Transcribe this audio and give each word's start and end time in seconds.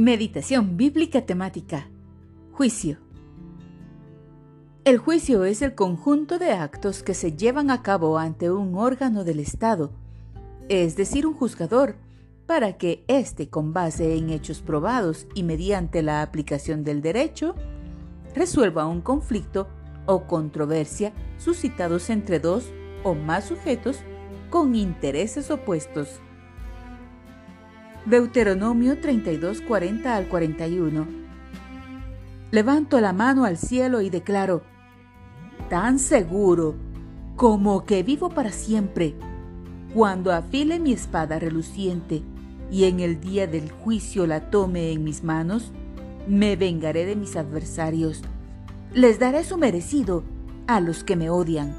Meditación 0.00 0.78
bíblica 0.78 1.26
temática. 1.26 1.90
Juicio. 2.52 2.96
El 4.86 4.96
juicio 4.96 5.44
es 5.44 5.60
el 5.60 5.74
conjunto 5.74 6.38
de 6.38 6.52
actos 6.52 7.02
que 7.02 7.12
se 7.12 7.36
llevan 7.36 7.70
a 7.70 7.82
cabo 7.82 8.16
ante 8.16 8.50
un 8.50 8.76
órgano 8.76 9.24
del 9.24 9.40
Estado, 9.40 9.92
es 10.70 10.96
decir, 10.96 11.26
un 11.26 11.34
juzgador, 11.34 11.96
para 12.46 12.78
que 12.78 13.04
éste, 13.08 13.50
con 13.50 13.74
base 13.74 14.16
en 14.16 14.30
hechos 14.30 14.62
probados 14.62 15.26
y 15.34 15.42
mediante 15.42 16.02
la 16.02 16.22
aplicación 16.22 16.82
del 16.82 17.02
derecho, 17.02 17.54
resuelva 18.34 18.86
un 18.86 19.02
conflicto 19.02 19.68
o 20.06 20.26
controversia 20.26 21.12
suscitados 21.36 22.08
entre 22.08 22.40
dos 22.40 22.72
o 23.04 23.14
más 23.14 23.44
sujetos 23.44 23.98
con 24.48 24.74
intereses 24.74 25.50
opuestos. 25.50 26.22
Deuteronomio 28.06 28.98
32, 28.98 29.60
40 29.60 30.16
al 30.16 30.26
41. 30.26 31.06
Levanto 32.50 32.98
la 32.98 33.12
mano 33.12 33.44
al 33.44 33.58
cielo 33.58 34.00
y 34.00 34.08
declaro, 34.08 34.62
tan 35.68 35.98
seguro 35.98 36.76
como 37.36 37.84
que 37.84 38.02
vivo 38.02 38.30
para 38.30 38.52
siempre, 38.52 39.14
cuando 39.92 40.32
afile 40.32 40.78
mi 40.78 40.92
espada 40.92 41.38
reluciente 41.38 42.22
y 42.70 42.84
en 42.84 43.00
el 43.00 43.20
día 43.20 43.46
del 43.46 43.70
juicio 43.70 44.26
la 44.26 44.50
tome 44.50 44.92
en 44.92 45.04
mis 45.04 45.22
manos, 45.22 45.70
me 46.26 46.56
vengaré 46.56 47.04
de 47.04 47.16
mis 47.16 47.36
adversarios, 47.36 48.22
les 48.94 49.18
daré 49.18 49.44
su 49.44 49.58
merecido 49.58 50.24
a 50.66 50.80
los 50.80 51.04
que 51.04 51.16
me 51.16 51.28
odian. 51.28 51.74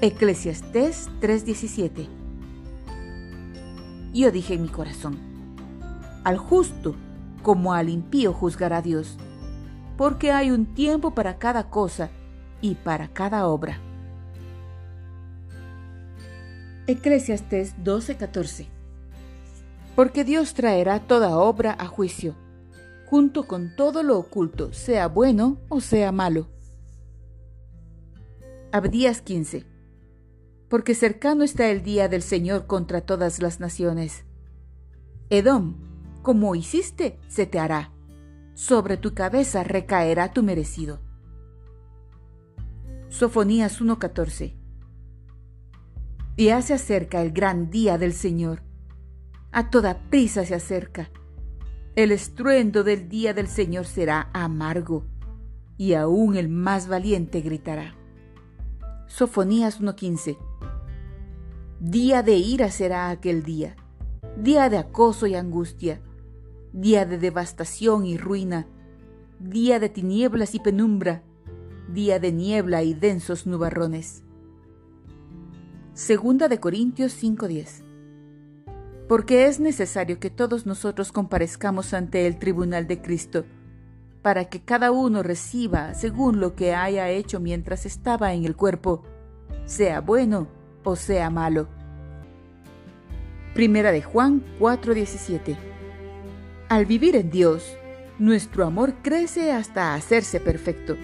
Eclesiastés 0.00 1.08
3:17 1.20 2.21
yo 4.20 4.30
dije 4.30 4.54
en 4.54 4.62
mi 4.62 4.68
corazón, 4.68 5.18
al 6.24 6.36
justo 6.36 6.94
como 7.42 7.72
al 7.72 7.88
impío 7.88 8.32
juzgará 8.32 8.82
Dios, 8.82 9.16
porque 9.96 10.32
hay 10.32 10.50
un 10.50 10.66
tiempo 10.74 11.12
para 11.12 11.38
cada 11.38 11.70
cosa 11.70 12.10
y 12.60 12.74
para 12.74 13.08
cada 13.08 13.46
obra. 13.46 13.80
Eclesiastes 16.86 17.74
12:14 17.82 18.66
Porque 19.96 20.24
Dios 20.24 20.54
traerá 20.54 21.00
toda 21.00 21.38
obra 21.38 21.76
a 21.78 21.86
juicio, 21.86 22.34
junto 23.06 23.44
con 23.44 23.76
todo 23.76 24.02
lo 24.02 24.18
oculto, 24.18 24.72
sea 24.72 25.08
bueno 25.08 25.58
o 25.68 25.80
sea 25.80 26.12
malo. 26.12 26.48
Abdías 28.72 29.20
15 29.22 29.71
porque 30.72 30.94
cercano 30.94 31.44
está 31.44 31.68
el 31.68 31.82
día 31.82 32.08
del 32.08 32.22
Señor 32.22 32.66
contra 32.66 33.02
todas 33.02 33.42
las 33.42 33.60
naciones. 33.60 34.24
Edom, 35.28 35.74
como 36.22 36.54
hiciste, 36.54 37.20
se 37.28 37.44
te 37.44 37.58
hará. 37.58 37.92
Sobre 38.54 38.96
tu 38.96 39.12
cabeza 39.12 39.64
recaerá 39.64 40.32
tu 40.32 40.42
merecido. 40.42 41.02
Sofonías 43.10 43.82
1:14 43.82 44.54
Ya 46.38 46.62
se 46.62 46.72
acerca 46.72 47.20
el 47.20 47.32
gran 47.32 47.68
día 47.68 47.98
del 47.98 48.14
Señor. 48.14 48.62
A 49.50 49.68
toda 49.68 50.08
prisa 50.08 50.46
se 50.46 50.54
acerca. 50.54 51.10
El 51.96 52.12
estruendo 52.12 52.82
del 52.82 53.10
día 53.10 53.34
del 53.34 53.48
Señor 53.48 53.84
será 53.84 54.30
amargo, 54.32 55.04
y 55.76 55.92
aún 55.92 56.34
el 56.34 56.48
más 56.48 56.88
valiente 56.88 57.42
gritará. 57.42 57.94
Sofonías 59.06 59.78
1:15 59.82 60.38
Día 61.84 62.22
de 62.22 62.36
ira 62.36 62.70
será 62.70 63.10
aquel 63.10 63.42
día, 63.42 63.74
día 64.36 64.70
de 64.70 64.78
acoso 64.78 65.26
y 65.26 65.34
angustia, 65.34 66.00
día 66.72 67.04
de 67.06 67.18
devastación 67.18 68.06
y 68.06 68.16
ruina, 68.16 68.68
día 69.40 69.80
de 69.80 69.88
tinieblas 69.88 70.54
y 70.54 70.60
penumbra, 70.60 71.24
día 71.92 72.20
de 72.20 72.30
niebla 72.30 72.84
y 72.84 72.94
densos 72.94 73.48
nubarrones. 73.48 74.22
Segunda 75.92 76.46
de 76.46 76.60
Corintios 76.60 77.20
5:10 77.20 77.82
Porque 79.08 79.46
es 79.46 79.58
necesario 79.58 80.20
que 80.20 80.30
todos 80.30 80.66
nosotros 80.66 81.10
comparezcamos 81.10 81.94
ante 81.94 82.28
el 82.28 82.38
tribunal 82.38 82.86
de 82.86 83.02
Cristo, 83.02 83.44
para 84.22 84.44
que 84.44 84.62
cada 84.62 84.92
uno 84.92 85.24
reciba 85.24 85.94
según 85.94 86.38
lo 86.38 86.54
que 86.54 86.76
haya 86.76 87.10
hecho 87.10 87.40
mientras 87.40 87.86
estaba 87.86 88.34
en 88.34 88.44
el 88.44 88.54
cuerpo, 88.54 89.02
sea 89.64 90.00
bueno 90.00 90.61
o 90.84 90.96
sea 90.96 91.30
malo. 91.30 91.68
Primera 93.54 93.92
de 93.92 94.02
Juan 94.02 94.42
4:17 94.58 95.56
Al 96.68 96.86
vivir 96.86 97.16
en 97.16 97.30
Dios, 97.30 97.76
nuestro 98.18 98.64
amor 98.64 98.94
crece 99.02 99.52
hasta 99.52 99.94
hacerse 99.94 100.40
perfecto. 100.40 100.96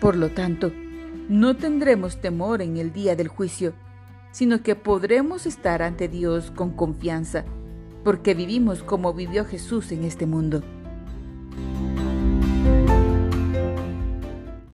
Por 0.00 0.16
lo 0.16 0.30
tanto, 0.30 0.72
no 1.28 1.56
tendremos 1.56 2.20
temor 2.20 2.60
en 2.60 2.76
el 2.76 2.92
día 2.92 3.16
del 3.16 3.28
juicio, 3.28 3.72
sino 4.30 4.62
que 4.62 4.74
podremos 4.74 5.46
estar 5.46 5.80
ante 5.80 6.08
Dios 6.08 6.50
con 6.50 6.72
confianza, 6.72 7.44
porque 8.02 8.34
vivimos 8.34 8.82
como 8.82 9.14
vivió 9.14 9.44
Jesús 9.44 9.92
en 9.92 10.04
este 10.04 10.26
mundo. 10.26 10.62